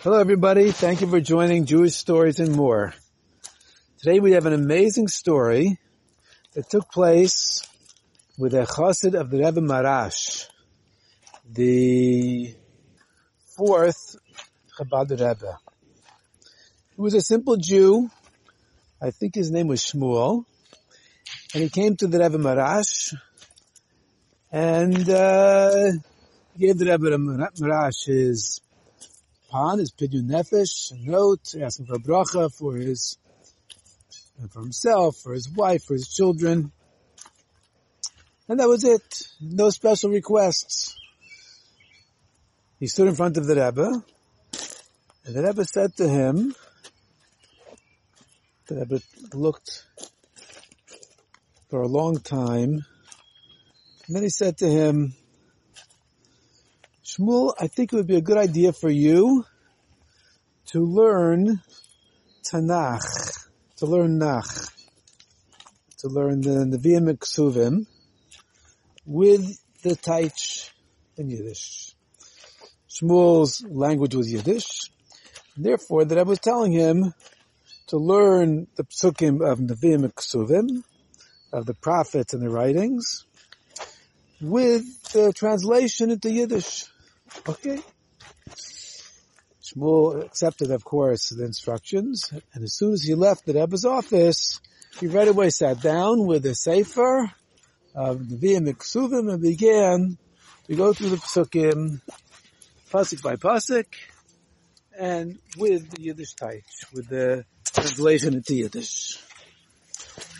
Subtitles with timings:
[0.00, 2.94] Hello everybody, thank you for joining Jewish Stories and More.
[3.98, 5.76] Today we have an amazing story
[6.54, 7.66] that took place
[8.38, 10.46] with a chassid of the Rebbe Maharash,
[11.50, 12.54] the
[13.56, 14.14] fourth
[14.78, 15.58] Chabad Rebbe.
[16.94, 18.08] He was a simple Jew,
[19.02, 20.44] I think his name was Shmuel,
[21.54, 23.16] and he came to the Rebbe Maharash
[24.52, 25.90] and uh,
[26.56, 28.60] gave the Rebbe Maharash his
[29.50, 33.18] pan, his pidyon nefesh, a note asking for a bracha for his,
[34.50, 36.72] for himself, for his wife, for his children.
[38.48, 39.28] And that was it.
[39.40, 40.96] No special requests.
[42.80, 44.04] He stood in front of the Rebbe,
[45.24, 46.54] and the Rebbe said to him,
[48.66, 49.00] the Rebbe
[49.34, 49.84] looked
[51.68, 52.84] for a long time,
[54.06, 55.14] and then he said to him,
[57.18, 59.44] Shmuel, I think it would be a good idea for you
[60.66, 61.60] to learn
[62.44, 63.48] Tanakh,
[63.78, 64.68] to learn Nach,
[65.98, 67.86] to learn the Nevi'im Ksuvim
[69.04, 70.70] with the Taich
[71.16, 71.94] in Yiddish.
[72.88, 74.92] Shmuel's language was Yiddish.
[75.56, 77.14] Therefore, that I was telling him
[77.88, 80.84] to learn the psukim of Nevi'im Ksuvim,
[81.52, 83.24] of the prophets and the writings,
[84.40, 86.84] with the translation into Yiddish.
[87.48, 87.80] Okay.
[89.62, 94.60] Shmuel accepted, of course, the instructions, and as soon as he left the Rebbe's office,
[94.98, 97.30] he right away sat down with a sefer
[97.94, 100.16] um, of Nevi'im Ksuvim and began
[100.66, 102.00] to go through the psukim,
[102.90, 103.86] pasuk by pasuk,
[104.98, 109.18] and with the Yiddish taich, with the translation into Yiddish.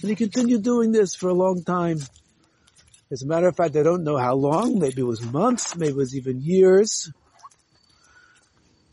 [0.00, 1.98] And he continued doing this for a long time.
[3.12, 5.90] As a matter of fact, I don't know how long, maybe it was months, maybe
[5.90, 7.12] it was even years.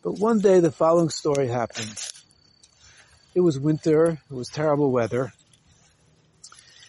[0.01, 1.95] But one day the following story happened.
[3.35, 5.33] It was winter, it was terrible weather.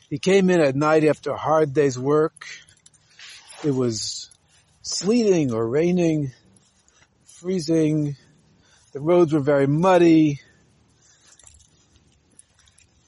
[0.09, 2.47] He came in at night after a hard day's work.
[3.63, 4.31] It was
[4.81, 6.33] sleeting or raining,
[7.27, 8.17] freezing.
[8.93, 10.41] The roads were very muddy.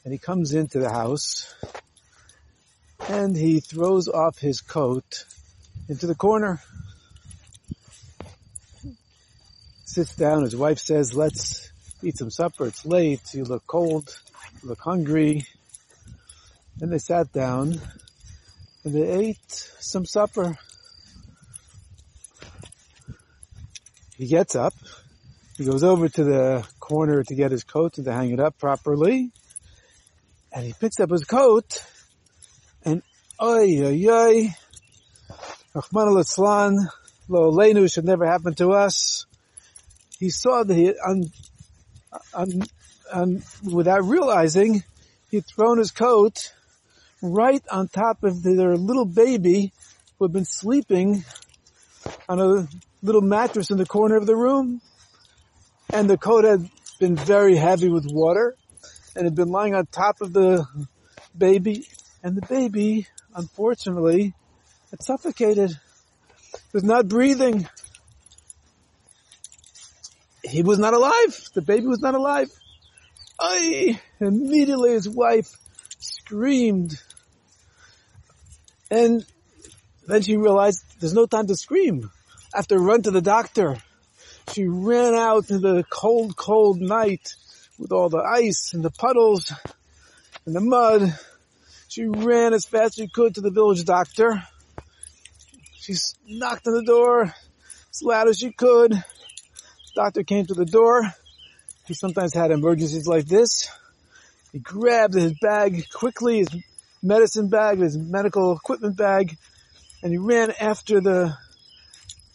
[0.04, 1.54] And he comes into the house
[3.10, 5.24] and he throws off his coat
[5.88, 6.62] into the corner.
[9.84, 11.72] Sits down, his wife says, let's
[12.04, 14.16] eat some supper, it's late, you look cold,
[14.62, 15.44] you look hungry.
[16.80, 17.80] And they sat down
[18.84, 19.50] and they ate
[19.80, 20.56] some supper.
[24.16, 24.74] He gets up,
[25.56, 28.56] he goes over to the corner to get his coat and to hang it up
[28.56, 29.32] properly.
[30.52, 31.82] And he picks up his coat
[33.40, 34.54] oy oy oy,
[35.74, 36.88] Rahman al
[37.28, 39.26] lo leinu should never happen to us.
[40.18, 40.92] He saw that he,
[43.64, 44.82] without realizing,
[45.30, 46.52] he had thrown his coat
[47.22, 49.72] right on top of their little baby
[50.18, 51.24] who had been sleeping
[52.28, 52.68] on a
[53.02, 54.80] little mattress in the corner of the room.
[55.92, 56.68] And the coat had
[56.98, 58.54] been very heavy with water
[59.16, 60.66] and had been lying on top of the
[61.36, 61.86] baby
[62.22, 64.34] and the baby, unfortunately,
[64.90, 65.78] had suffocated.
[66.72, 67.68] Was not breathing.
[70.44, 71.48] He was not alive.
[71.54, 72.50] The baby was not alive.
[73.40, 75.56] I immediately his wife
[75.98, 77.00] screamed.
[78.90, 79.24] And
[80.06, 82.10] then she realized there's no time to scream.
[82.52, 83.76] I have to run to the doctor.
[84.52, 87.34] She ran out in the cold, cold night
[87.78, 89.52] with all the ice and the puddles
[90.44, 91.18] and the mud
[91.90, 94.40] she ran as fast as she could to the village doctor.
[95.74, 97.34] She knocked on the door
[97.90, 98.92] as loud as she could.
[98.92, 99.02] The
[99.96, 101.02] doctor came to the door.
[101.86, 103.68] He sometimes had emergencies like this.
[104.52, 106.48] He grabbed his bag quickly, his
[107.02, 109.36] medicine bag, his medical equipment bag,
[110.04, 111.36] and he ran after the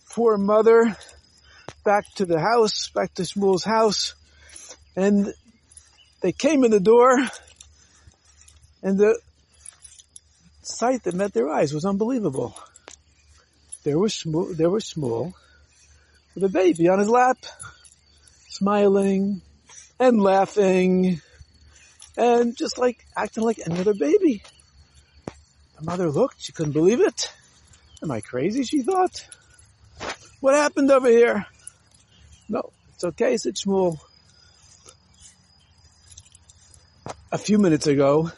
[0.09, 0.97] poor mother
[1.85, 4.16] back to the house, back to Shmuel's house.
[4.97, 5.34] And
[6.22, 7.17] they came in the door
[8.84, 9.17] and the
[10.67, 12.56] sight that met their eyes was unbelievable.
[13.84, 15.34] There was Shmuel, there was Shmuel
[16.34, 17.38] with a baby on his lap,
[18.50, 19.41] smiling
[20.00, 21.22] and laughing
[22.17, 24.44] and just like acting like another baby.
[25.79, 27.32] The mother looked, she couldn't believe it.
[28.02, 28.64] Am I crazy?
[28.64, 29.28] She thought.
[30.40, 31.46] What happened over here?
[32.47, 33.97] No, it's okay, said Shmuel.
[37.32, 38.32] A few minutes ago,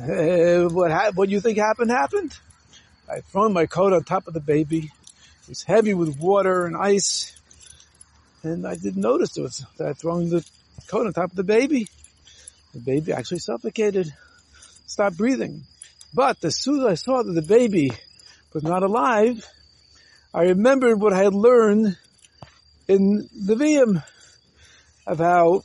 [0.00, 2.36] uh, what ha- what you think happened happened.
[3.08, 4.90] I thrown my coat on top of the baby.
[5.42, 7.36] It was heavy with water and ice.
[8.42, 10.44] and I didn't notice it was that I throwing the
[10.86, 11.86] coat on top of the baby.
[12.72, 14.14] The baby actually suffocated,
[14.86, 15.64] stopped breathing.
[16.14, 17.90] But as soon as I saw that the baby
[18.52, 19.44] was not alive,
[20.32, 21.96] I remembered what I had learned
[22.88, 24.02] in the Nevi'im
[25.06, 25.62] of how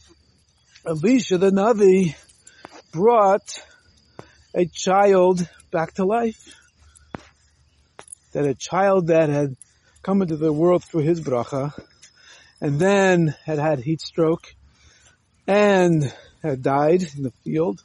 [0.86, 2.16] Elisha the Navi
[2.92, 3.62] brought
[4.56, 6.56] a child back to life.
[8.32, 9.56] That a child that had
[10.02, 11.74] come into the world through his bracha
[12.62, 14.56] and then had had heat stroke
[15.46, 16.12] and
[16.42, 17.84] had died in the field,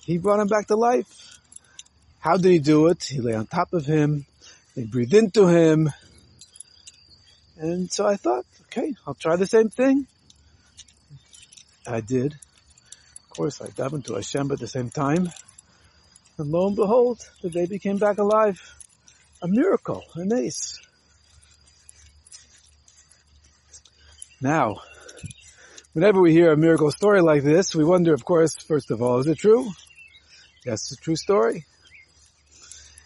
[0.00, 1.38] he brought him back to life.
[2.20, 3.04] How did he do it?
[3.04, 4.26] He lay on top of him.
[4.74, 5.90] They breathed into him.
[7.58, 10.06] And so I thought, okay, I'll try the same thing.
[11.86, 12.32] I did.
[12.32, 15.30] Of course, I davened to Hashem at the same time.
[16.38, 18.62] And lo and behold, the baby came back alive.
[19.42, 20.78] A miracle, a nes.
[24.40, 24.76] Now,
[25.94, 29.18] whenever we hear a miracle story like this, we wonder, of course, first of all,
[29.18, 29.68] is it true?
[30.64, 31.66] Yes, it's a true story.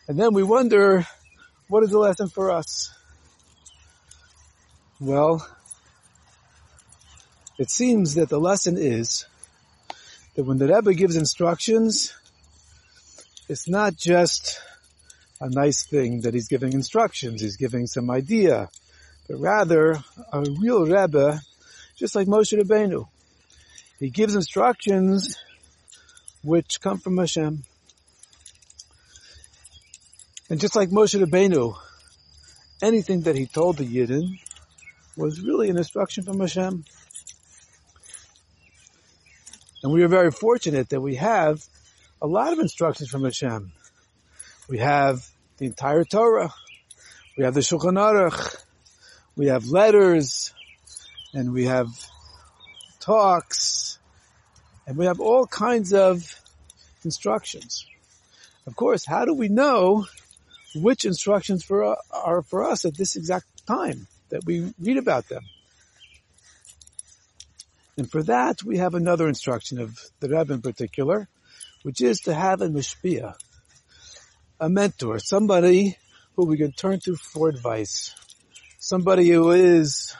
[0.09, 1.07] And then we wonder,
[1.69, 2.95] what is the lesson for us?
[5.01, 5.47] Well,
[7.59, 9.25] it seems that the lesson is
[10.35, 12.15] that when the Rebbe gives instructions,
[13.49, 14.61] it's not just
[15.41, 18.69] a nice thing that he's giving instructions, he's giving some idea,
[19.29, 19.99] but rather
[20.33, 21.41] a real Rebbe,
[21.97, 23.09] just like Moshe Rabbeinu.
[23.99, 25.37] He gives instructions
[26.43, 27.65] which come from Hashem.
[30.51, 31.77] And just like Moshe Rabbeinu,
[32.83, 34.39] anything that he told the Yidden
[35.17, 36.85] was really an instruction from Hashem.
[39.83, 41.65] And we are very fortunate that we have
[42.23, 43.73] a lot of instructions from Hashem.
[44.69, 45.27] We have
[45.59, 46.55] the entire Torah.
[47.37, 48.65] We have the Shulchan Aruch.
[49.37, 50.55] We have letters.
[51.35, 51.89] And we have
[53.01, 53.99] talks.
[54.87, 56.41] And we have all kinds of
[57.05, 57.87] instructions.
[58.69, 60.07] Of course, how do we know
[60.77, 65.43] which instructions for, are for us at this exact time that we read about them?
[67.97, 71.29] And for that, we have another instruction of the Rebbe in particular,
[71.83, 73.35] which is to have a mashpia,
[74.61, 75.97] a mentor, somebody
[76.37, 78.15] who we can turn to for advice,
[78.79, 80.15] somebody who is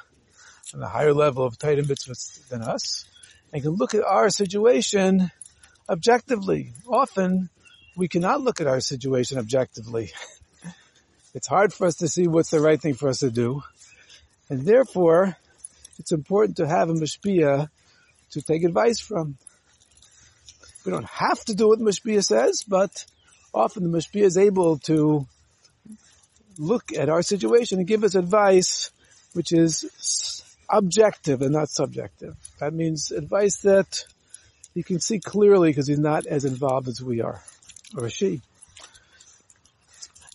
[0.75, 3.07] on a higher level of Torah mitzvahs than us,
[3.53, 5.31] and can look at our situation
[5.89, 6.73] objectively.
[6.89, 7.51] Often,
[7.97, 10.13] we cannot look at our situation objectively.
[11.35, 13.63] it's hard for us to see what's the right thing for us to do,
[14.49, 15.37] and therefore,
[15.99, 17.69] it's important to have a mashpia
[18.31, 19.37] to take advice from.
[20.85, 23.05] We don't have to do what the mashpia says, but
[23.55, 25.27] often the mashpia is able to
[26.59, 28.91] look at our situation and give us advice
[29.35, 32.37] which is objective and not subjective.
[32.61, 34.05] That means advice that
[34.75, 37.43] he can see clearly because he's not as involved as we are,
[37.97, 38.41] or she.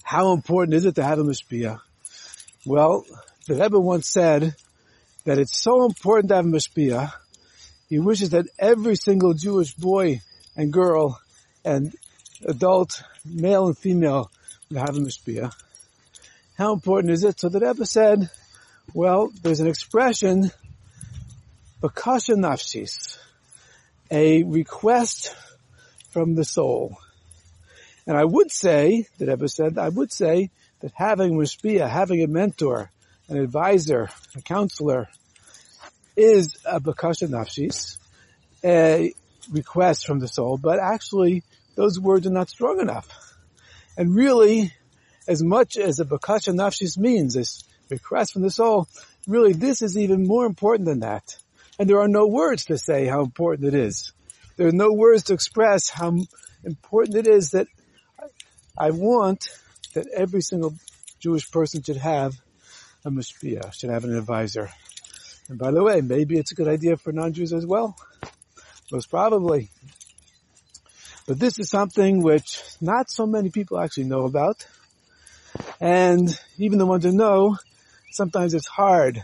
[0.03, 1.79] How important is it to have a mashpia?
[2.65, 3.05] Well,
[3.47, 4.55] the Rebbe once said
[5.25, 7.11] that it's so important to have a mashpia.
[7.89, 10.21] He wishes that every single Jewish boy
[10.57, 11.21] and girl
[11.63, 11.95] and
[12.43, 14.31] adult, male and female,
[14.69, 15.53] would have a mashpia.
[16.57, 17.39] How important is it?
[17.39, 18.29] So the Rebbe said,
[18.93, 20.51] well, there's an expression,
[21.81, 23.17] bakasha nafshis,
[24.09, 25.35] a request
[26.09, 26.97] from the soul.
[28.07, 32.27] And I would say, the Rebbe said, I would say that having mashpia, having a
[32.27, 32.89] mentor,
[33.29, 35.07] an advisor, a counselor,
[36.15, 37.97] is a bakasha nafshis,
[38.63, 39.13] a
[39.51, 41.43] request from the soul, but actually
[41.75, 43.07] those words are not strong enough.
[43.97, 44.73] And really,
[45.27, 48.87] as much as a bakasha nafshis means, this request from the soul,
[49.27, 51.35] really this is even more important than that.
[51.79, 54.11] And there are no words to say how important it is.
[54.55, 56.15] There are no words to express how
[56.63, 57.67] important it is that
[58.77, 59.49] I want
[59.93, 60.75] that every single
[61.19, 62.33] Jewish person should have
[63.05, 64.69] a mashpia, should have an advisor.
[65.49, 67.95] And by the way, maybe it's a good idea for non-Jews as well.
[68.91, 69.69] Most probably.
[71.27, 74.65] But this is something which not so many people actually know about.
[75.79, 77.57] And even the ones who know,
[78.11, 79.23] sometimes it's hard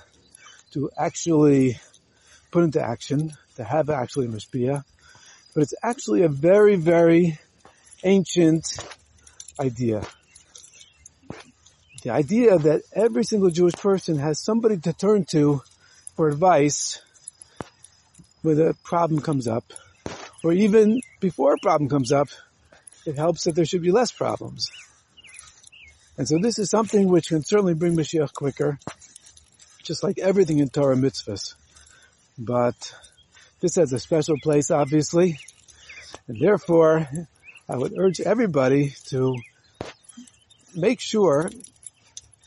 [0.71, 1.79] to actually
[2.51, 4.83] put into action, to have actually a mashpia.
[5.53, 7.39] But it's actually a very, very
[8.03, 8.65] ancient
[9.59, 10.03] idea
[12.03, 15.61] the idea that every single Jewish person has somebody to turn to
[16.15, 17.01] for advice
[18.43, 19.73] when a problem comes up,
[20.43, 22.27] or even before a problem comes up,
[23.05, 24.69] it helps that there should be less problems.
[26.17, 28.77] And so this is something which can certainly bring Mashiach quicker.
[29.83, 31.55] just like everything in Torah mitzvahs.
[32.37, 32.93] But
[33.59, 35.39] this has a special place, obviously,
[36.27, 37.07] and therefore
[37.69, 39.37] I would urge everybody to
[40.75, 41.51] make sure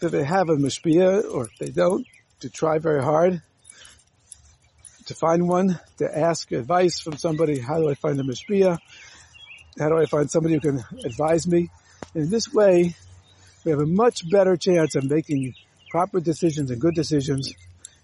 [0.00, 2.06] that they have a mashpia, or if they don't,
[2.40, 3.42] to try very hard
[5.06, 7.58] to find one, to ask advice from somebody.
[7.58, 8.78] How do I find a mashpia?
[9.78, 11.70] How do I find somebody who can advise me?
[12.14, 12.94] And in this way,
[13.64, 15.54] we have a much better chance of making
[15.90, 17.52] proper decisions and good decisions.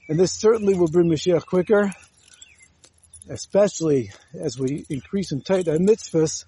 [0.08, 1.92] And this certainly will bring Mashiach quicker,
[3.28, 6.44] especially as we increase and tighten our mitzvahs,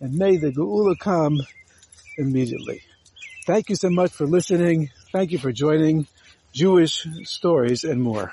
[0.00, 1.40] and may the Geula come
[2.18, 2.82] immediately.
[3.46, 4.90] Thank you so much for listening.
[5.12, 6.06] Thank you for joining
[6.52, 8.32] Jewish Stories and more.